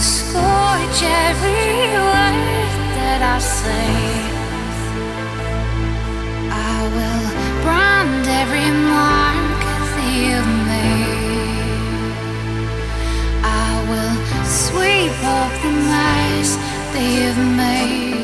[0.00, 3.92] scorch every word that I say.
[6.50, 7.26] I will
[7.64, 9.58] brand every mark
[9.94, 12.16] that you've made.
[13.42, 16.26] I will sweep up the mess
[16.96, 18.15] keep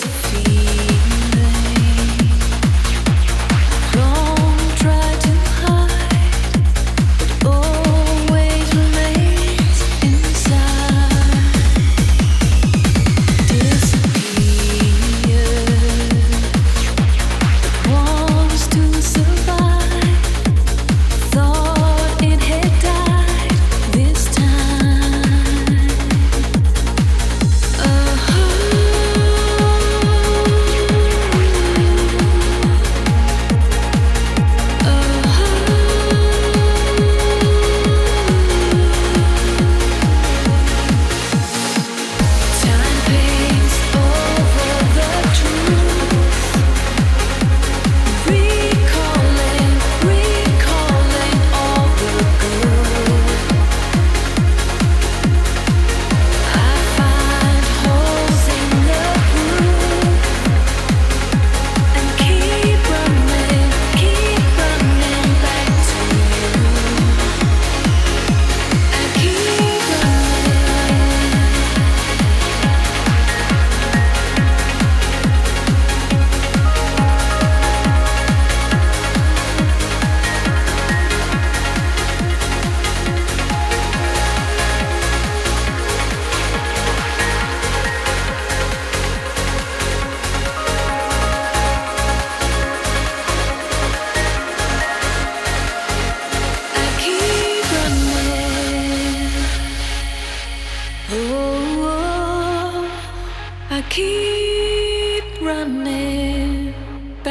[0.00, 0.67] philosophy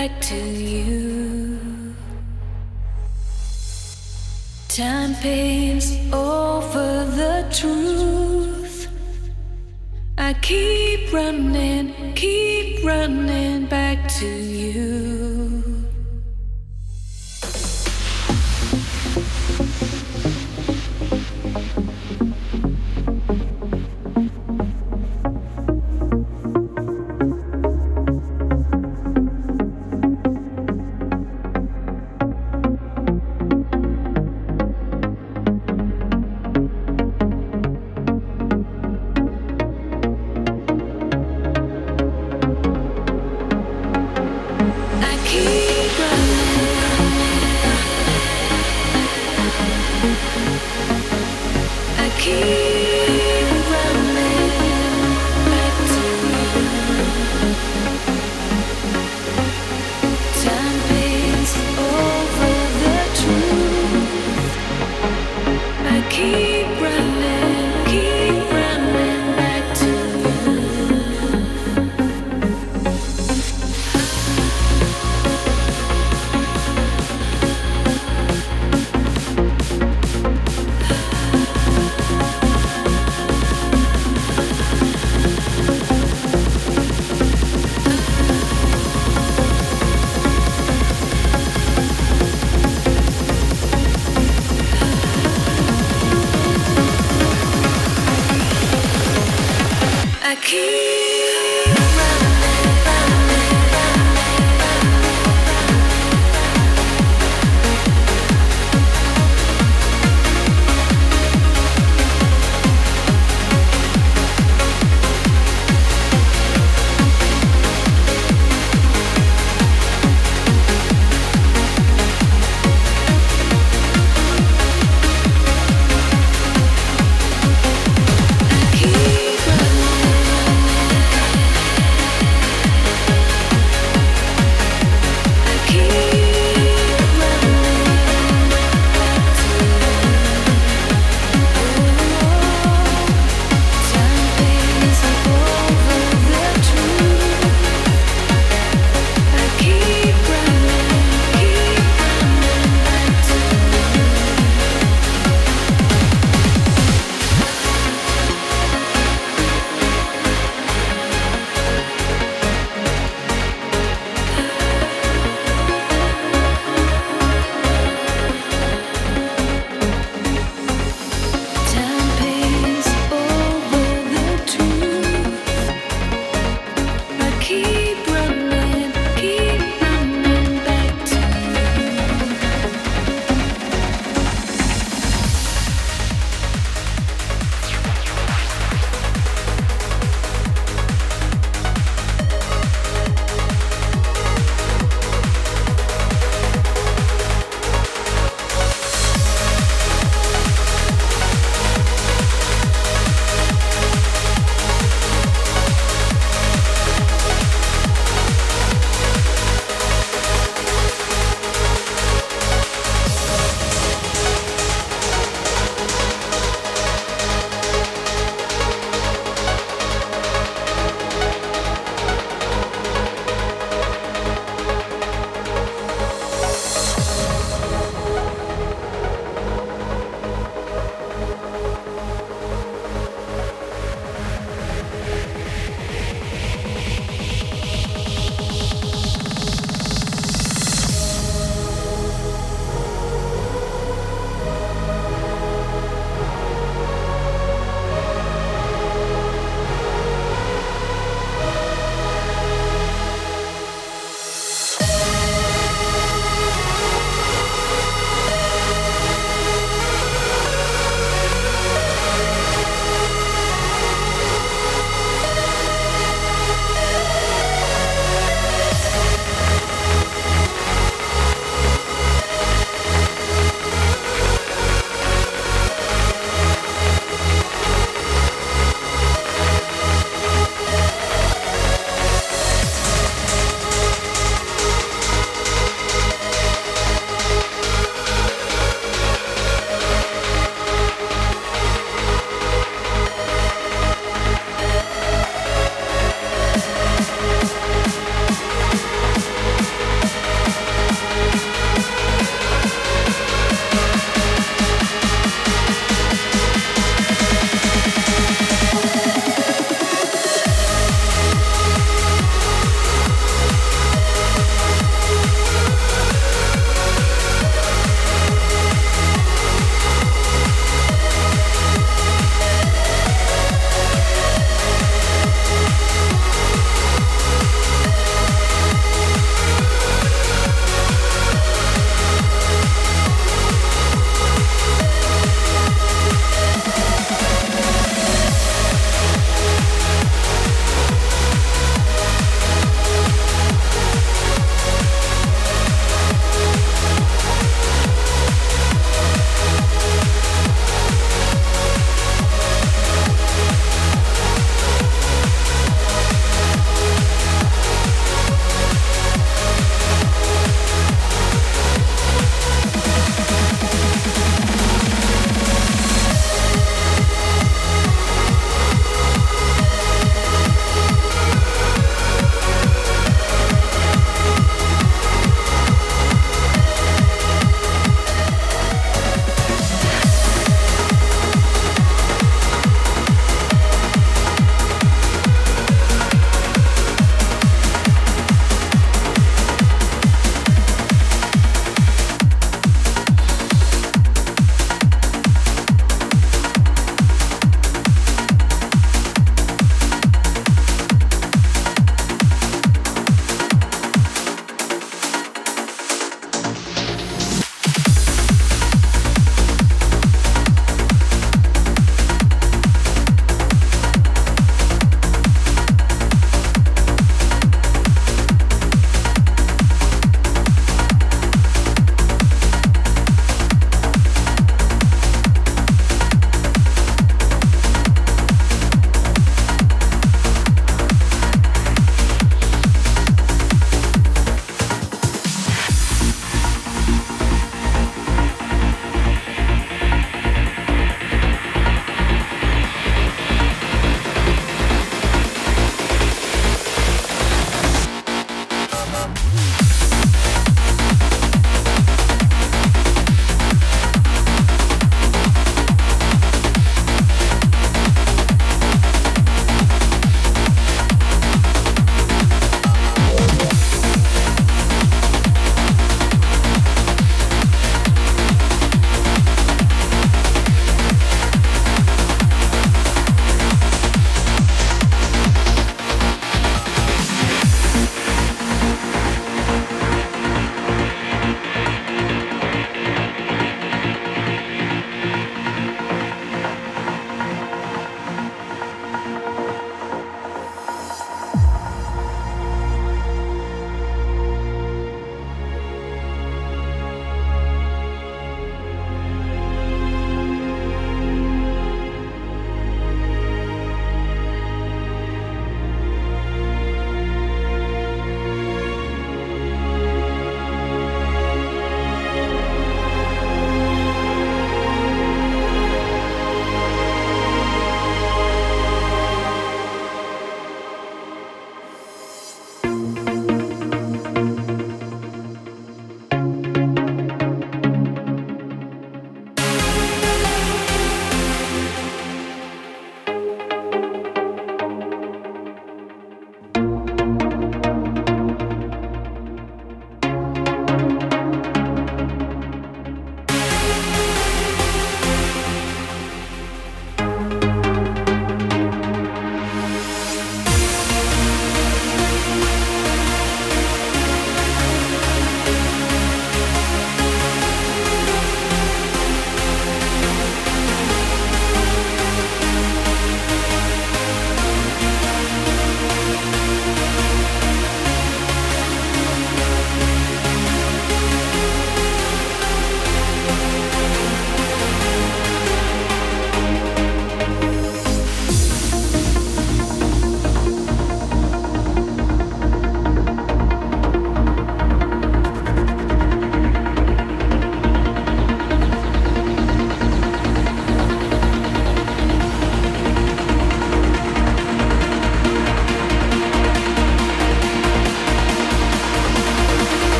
[0.00, 1.94] back to you.
[4.68, 8.88] Time paints over the truth.
[10.16, 15.19] I keep running, keep running back to you.